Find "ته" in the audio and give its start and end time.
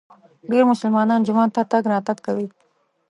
1.55-1.61